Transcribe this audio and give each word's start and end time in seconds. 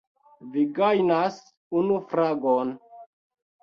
Vi 0.55 0.63
gajnas 0.79 1.39
unu 1.83 2.01
fragon! 2.11 2.77